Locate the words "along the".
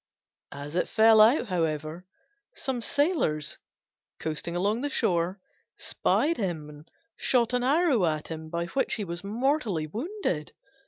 4.55-4.89